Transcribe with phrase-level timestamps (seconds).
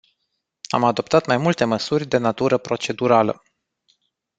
[0.69, 3.43] Am adoptat mai multe măsuri de natură procedurală.